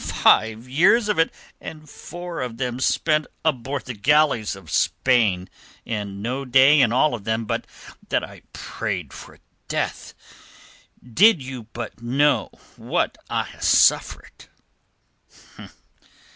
[0.03, 5.47] "Five years of it, and four of them spent aboard the galleys of Spain,
[5.85, 7.67] and no day in all of them but
[8.09, 9.37] that I prayed for
[9.67, 10.15] death.
[11.07, 14.45] Did you but know what I ha' suffered."